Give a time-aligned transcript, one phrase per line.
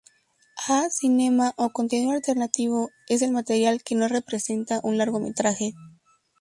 [0.77, 5.75] A-cinema o contenido alternativo es el material que no representa un largometraje.